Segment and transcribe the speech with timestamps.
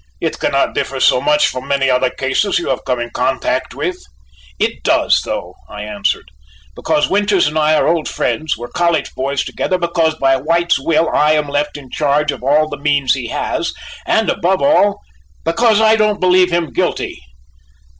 [0.19, 3.99] It cannot differ so much from many other cases you have come in contact with."
[4.57, 6.31] "It does, though," I answered,
[6.75, 11.07] "because Winters and I are old friends, were college boys together, because by White's will
[11.07, 13.73] I am left in charge of all the means he has,
[14.07, 15.01] and above all,
[15.45, 17.21] because I don't believe him guilty."